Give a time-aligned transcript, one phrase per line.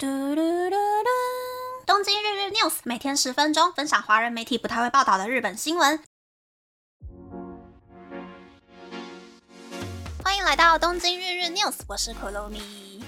[0.00, 1.08] 嘟嘟嘟嘟！
[1.84, 6.00] 东京日日 news 每天十分钟，分享华人媒体不太会报道的日本新闻。
[10.22, 13.02] 欢迎来到东京日日 news，我是可露米。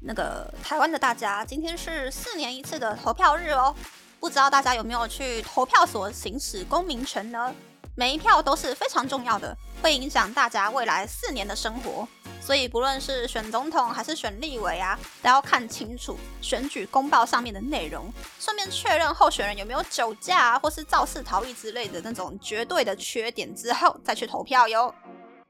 [0.00, 3.72] 那个台湾的大家，今天是四年一次的投票日哦，
[4.18, 7.54] 不知道大家有没有去投票所行使公民权呢？
[7.94, 12.08] 每一票都是非常重要的，会影响大家未来四年的生活。
[12.40, 24.92] 所以不论是选总统还是选立委啊，都要看清楚选举公报上面的内容，顺便确认候选人有没有酒驾啊，或是肇事逃逸之类的那种绝对的缺点之后再去投票哟。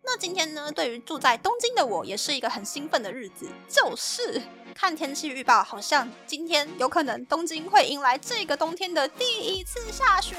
[0.04, 4.43] 那今天呢，对于住在东京的我，也是一个很兴奋的日子，就是
[4.74, 10.37] 看天气预报，好像今天有可能东京会迎来这个冬天的第一次下雪。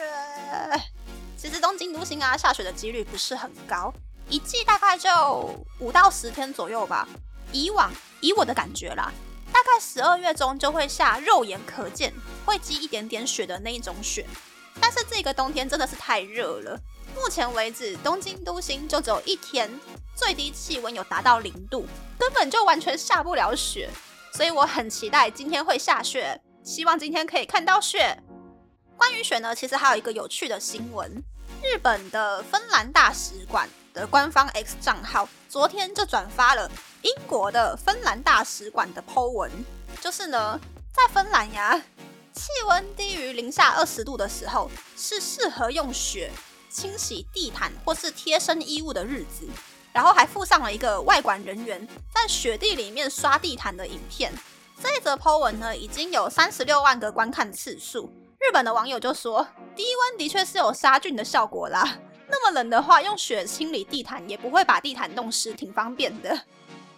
[1.44, 3.94] 其实东京都心啊，下雪的几率不是很高。
[4.30, 7.06] 一季大概就五到十天左右吧。
[7.52, 9.12] 以往以我的感觉啦，
[9.52, 12.14] 大概十二月中就会下肉眼可见
[12.46, 14.26] 会积一点点雪的那一种雪。
[14.80, 16.80] 但是这个冬天真的是太热了，
[17.14, 19.70] 目前为止东京都心就只有一天
[20.16, 21.86] 最低气温有达到零度，
[22.18, 23.90] 根本就完全下不了雪。
[24.32, 28.18] 所以我很期待今天会下雪，希望今天可以看到雪。
[28.98, 31.10] 关于雪呢，其实还有一个有趣的新闻，
[31.62, 33.70] 日本的芬兰大使馆。
[33.94, 36.68] 的官方 X 账号昨天就转发了
[37.04, 39.52] 英国的芬兰大使馆的 Po 文，
[40.02, 40.60] 就是呢，
[40.92, 41.80] 在芬兰呀，
[42.34, 46.32] 气温低于零下二十度的时候，是适合用雪
[46.72, 49.48] 清洗地毯或是贴身衣物的日子。
[49.92, 54.34] 然后还附上了一个外管人员在雪地里面刷地毯的影片。
[54.82, 58.12] 这一则 Po 文呢，已经有三十六万个观看次数。
[58.46, 61.98] 日本的网友就说，低温的确是有杀菌的效果啦。
[62.28, 66.38] 那么冷的话，用雪清理地毯也不会把地毯弄湿，挺方便的。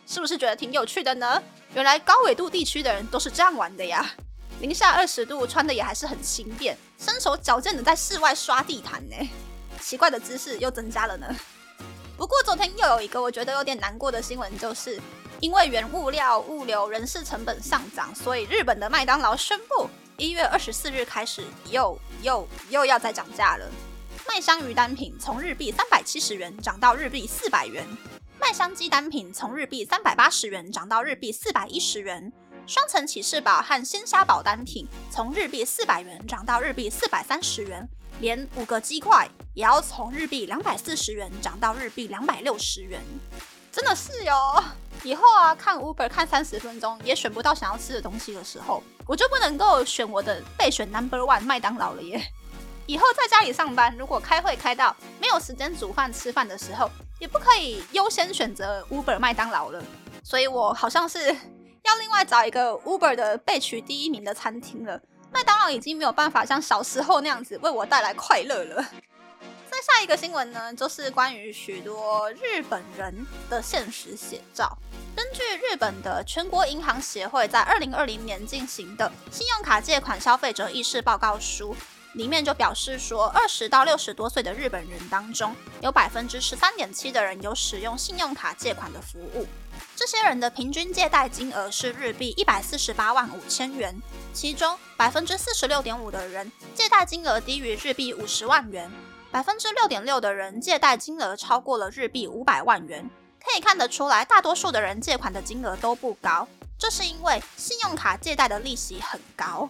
[0.07, 1.41] 是不是觉得挺有趣的呢？
[1.75, 4.03] 原来高纬度地区的人都是这样玩的呀！
[4.59, 9.15] 零下二十度，穿的也还是很轻便，身手矫健的在室外刷地毯呢。
[9.79, 11.27] 奇怪的姿势又增加了呢。
[12.17, 14.99] 不过昨天又有一个我觉得有点难过的新闻，就是
[15.41, 23.69] 因为原物料、物流、人事成本上涨，所以日本的麦当劳宣布，一月二十四日开始又又又要再涨价了。
[24.25, 27.85] 麦香鱼单品从日币三百七十元涨到日币四百元，
[28.39, 32.31] 麦香鸡单品从日币三百八十元涨到日币四百一十元，
[32.65, 37.85] 双层起士堡和鲜虾堡单品从日币四百元涨到日币四百三十元，
[38.21, 43.01] 连五个鸡块也要从日币两百四十元涨到日币两百六十元，
[43.75, 44.63] 真的是哟！
[45.03, 52.25] 以后啊，看 Uber 看三十分钟也选不到想要吃的东西的时候，我就不能够选我的备选 Number One 麦当劳了耶。
[52.85, 59.83] 以后在家里上班，如果开会开到没有时间煮饭吃饭的时候，也不可以优先选择 Uber 麦当劳了。
[60.23, 64.97] 所以我好像是要另外找一个 Uber 的备取第一名的餐厅了。
[65.33, 68.85] 麦当劳已经没有办法像小时候那样子为我带来快乐了。
[69.77, 74.77] 那下一个新闻呢，就是关于许多日本人的现实写照。
[75.13, 81.75] 根据日本的全国银行协会在二零二零年进行的信用卡借款消费者意识报告书。
[82.13, 89.45] 里面就表示说，二十到六十多岁的日本人当中，有百分之十三点七的人有使用信用卡借款的服务。
[89.97, 93.93] 这些人的平均借贷金额是日币一百四十八万五千元，
[94.31, 98.89] 其中百分之四十六点五的人借贷金额低于日币五十万元，
[99.35, 103.09] 百分之六点六的人借贷金额超过了日币五百万元。
[103.37, 106.47] 可以看得出来，大多数的人借款的金额都不高，
[106.79, 109.69] 这是因为信用卡借贷的利息很高。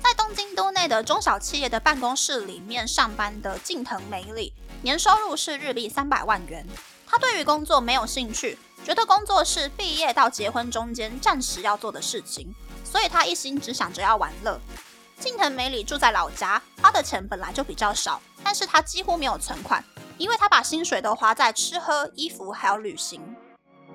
[0.00, 6.64] 在东京都内的中小企业的办公室里面上班的近藤美里，年收入是日币三百万元。
[7.04, 8.56] 他对于工作没有兴趣，
[8.86, 12.54] 觉得工作是毕业到结婚中间暂时要做的事情，
[12.84, 14.60] 所以他一心只想着要玩乐。
[15.20, 19.84] 近藤美里住在老家，花的钱本来就比较少，但是他几乎没有存款，
[20.16, 23.36] 因为他把薪水都花在吃喝、衣服还有旅行。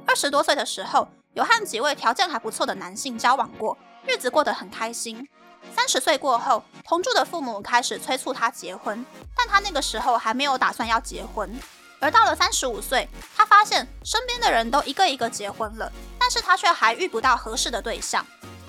[0.05, 3.75] 二十多岁的时候，有和几位条件还不错的男性交往过，
[4.05, 5.27] 日子过得很开心。
[5.75, 9.03] 三十岁过后，同住的父母开始催促他结婚，
[9.35, 11.51] 但他那个时候还没有打算要结婚。
[11.99, 18.23] 而到了三十五岁，他发现身边的人都一个一个结婚了，但是他却还遇不到合适的对象，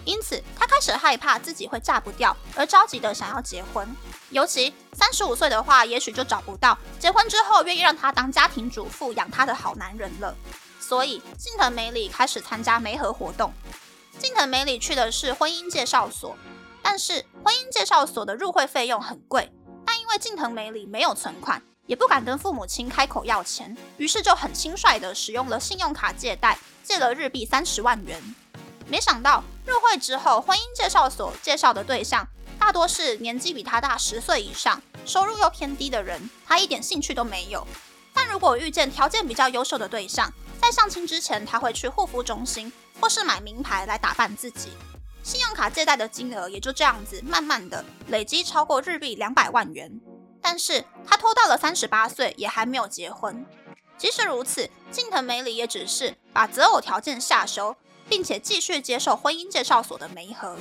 [0.07, 3.87] 因此他开始害怕自己会嫁不掉，而着急的想要结婚。
[4.31, 10.35] 尤其三十五岁的话，也许就找不到结婚之后愿意让他当家庭主妇养他的好男人了。
[10.81, 13.53] 所以，近藤美里开始参加媒合活动。
[14.19, 16.35] 近藤美里去的是婚姻介绍所。
[16.89, 19.53] 但是婚姻介绍所的入会费用很贵，
[19.85, 28.23] 但因为近藤美里没有存款，也不敢跟父母亲开口要钱，于是就很轻率的使用了信用卡借贷，借了日币三十万元。
[28.89, 32.27] 没想到入会之后，婚姻介绍所介绍的对象
[32.59, 37.67] 大多是年纪比他大十岁以上、收入又偏低的人，他一点兴趣都没有。
[38.15, 44.71] 但如果遇见条件比较优秀的对象，在相亲之前，他会去护肤中心或是买名牌来打扮自己，
[45.23, 50.01] 信用卡借贷的金额也就这样子慢慢的累积超过日币两百万元。
[50.41, 53.45] 但是他拖到了三十八岁也还没有结婚。
[53.99, 57.77] 即使如此，近藤美里也只是把择偶条件下修，
[58.09, 60.57] 并且继续接受婚姻介绍所的媒合。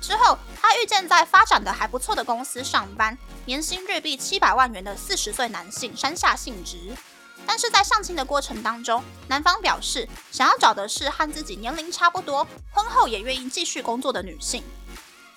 [0.00, 6.76] 之后，他遇见在发展的还不错的公司上班，年薪日币七百万元的四十岁男性山下幸之。
[7.46, 14.62] 但是在相亲的过程当中，男方表示想要找的是和自己年龄差不多、婚后也愿意继续工作的女性。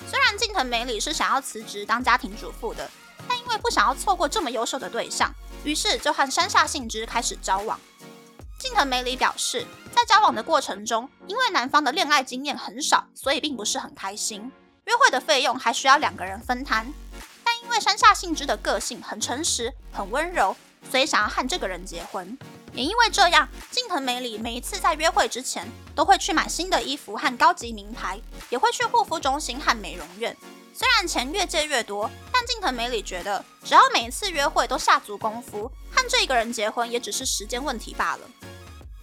[0.10, 2.90] 虽然近藤美里是想要辞职当家庭主妇的，
[3.28, 5.34] 但因为不想要错过这么优秀的对象。
[5.64, 7.80] 于是就和山下幸之开始交往。
[8.62, 14.52] 近藤美里表示，在交往的过程中，因为男方的恋爱经验很少，所以并不是很开心。
[14.86, 16.94] 约会的费用还需要两个人分摊。
[17.44, 20.56] 但因为山下幸之的个性很诚实、很温柔，
[20.92, 22.38] 所以想要和这个人结婚。
[22.74, 28.22] 也因为这样，近藤美里每一次在约会之前，都会去买新的衣服和高级名牌，
[28.52, 30.38] 也会去护肤中心和美容院。
[30.74, 38.22] 虽然钱越借越多，但近藤美里觉得，只要每一次约会都下足功夫，和这一个人结婚也只是时间问题罢了。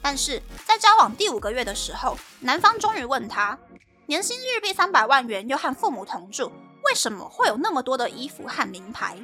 [0.01, 3.59] 但是在交往第五个月的时候，男方终于问他，
[4.07, 6.51] 年薪日币三百万元，又和父母同住，
[6.85, 9.19] 为什么会有那么多的衣服和名牌？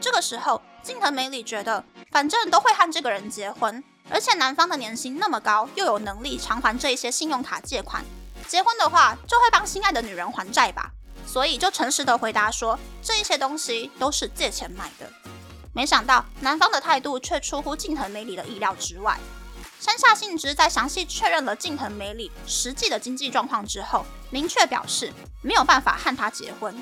[0.00, 8.04] 这个时候，近藤美里觉得，反正都会和这个人结婚，而且男方的年薪那么高，又有能力偿还这一些信用卡借款，
[8.48, 10.90] 结婚的话就会帮心爱的女人还债吧。
[11.26, 15.10] 所以就诚实的回答说，这一些东西都是借钱买的。
[15.72, 19.18] 没想到男方的态度却出乎近藤美里的意料之外。
[19.80, 25.12] 山下幸之在详细确认了近藤美里实际的经济状况之后，明确表示
[25.42, 26.74] 没有办法和他结婚。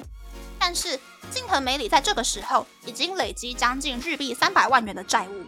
[0.59, 1.01] 但是
[1.31, 5.45] 近藤美里在这个时候已经累积将近日币三百万元的债务。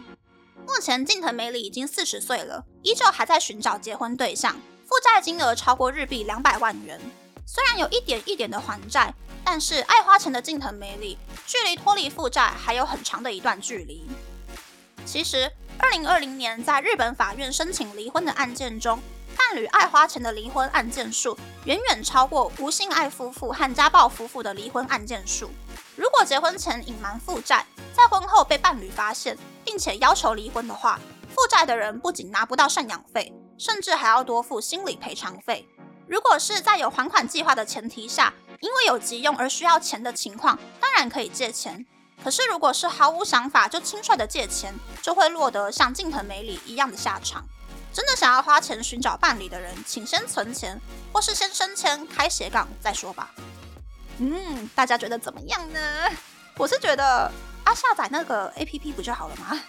[0.67, 4.53] 目前近藤美里已经四十岁了，依旧还在寻找结婚对象，
[4.83, 6.99] 负债金额超过日币两百万元。
[7.45, 9.13] 虽然有一点一点的还债，
[9.43, 14.09] 但是爱花钱的近藤美里距离脱离负债还有很长的一段距离。
[15.05, 18.99] 其实，二零二零年在日本法院申请离婚的案件中，
[19.37, 25.51] 伴侣爱花钱的离婚案件数远远超过无性爱夫妇和家暴夫妇的离婚案件数。
[25.95, 27.63] 如果结婚前隐瞒负债，
[27.93, 30.99] 在婚后被伴侣发现，并且要求离婚的话，
[31.29, 35.67] 负债的人不仅拿不到赡养费，甚至还要多付心理赔偿费。
[36.07, 41.85] 如果是在有还款计划的前提下，因为有急用而需要钱的情况，当然可以借钱。
[42.23, 47.43] 可是如果是毫无想法就轻率的借钱，就会落得像近藤美里一样的下场。
[47.91, 50.79] 真的想要花钱寻找伴侣的人，请先存钱，
[51.13, 53.31] 或是先升迁开斜杠再说吧。
[54.17, 55.79] 嗯，大家觉得怎么样呢？
[56.57, 57.31] 我是觉得
[57.63, 59.59] 啊，下载那个 APP 不就好了吗？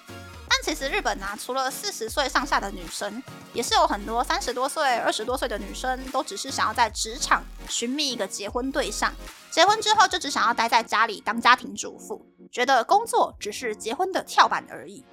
[0.66, 3.22] 其实日本啊，除了四十岁上下的女生，
[3.52, 9.14] 也是有很多三十多岁、二十多岁的女生，都只是想要在职场寻觅一个结婚对象。
[9.48, 12.20] 结婚之后就只想要待在家里当家庭主妇，
[12.50, 15.04] 觉得工作只是结婚的跳板而已。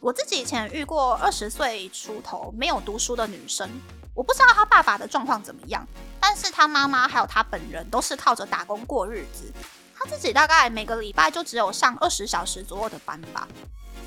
[0.00, 3.70] 我自己以前遇过二十岁出头没有读书的女生，
[4.14, 5.82] 我不知道她爸爸的状况怎么样，
[6.20, 9.50] 但是她妈妈还有她本人都是靠着打工过日子。
[9.96, 13.48] 她自己大概每个礼拜就只有上二十小时左右的班吧。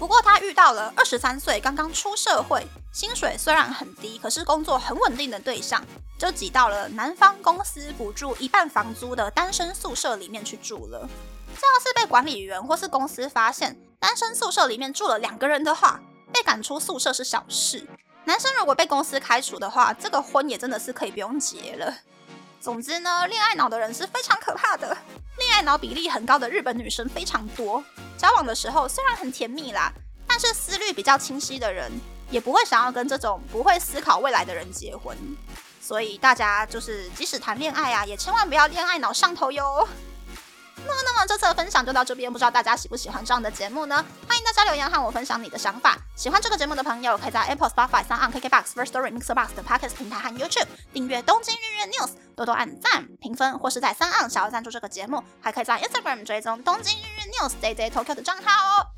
[0.03, 5.81] 不过，他遇到了二十三岁刚刚出社会，薪水虽然很低，可是工作很稳定的对象，
[6.19, 11.07] 就挤到了男方公司补助一半房租的单身宿舍里面去住了。
[11.57, 16.01] 这要是被管理员或是公司发现，单身宿舍里面住了两个人的话，
[16.33, 17.88] 被赶出宿舍是小事。
[18.25, 21.95] 男生如果被公司开除的话，这个婚也真的是可以不用结了。
[22.60, 24.98] 总之呢，恋爱脑的人是非常可怕的，
[25.38, 27.81] 恋爱脑比例很高的日本女生非常多。
[28.17, 29.91] 交往的时候虽然很甜蜜啦，
[30.27, 31.91] 但是思虑比较清晰的人
[32.29, 35.17] 也不会想要跟这种不会思考未来的人结婚。
[35.82, 39.88] 所以大家就是即使谈恋爱啊，也千万不要恋爱脑上头哟。
[40.86, 44.04] 那么，那么这次的分享就到这边，不知道大家喜不喜欢这样的节目呢？
[44.28, 45.98] 欢迎大家留言和我分享你的想法。
[46.16, 57.92] 喜欢这个节目的朋友，可以在 Apple、Spotify、s o n KKBox、First Story、Mixer Box 的 Podcast 平台和 YouTube 订阅《东京日日 News》，多多按赞、评分，或是在三岸想要赞助这个节目，还可以在 Instagram 追踪《东京日日 News》JJ
[57.92, 58.92] Tokyo 的账号哦。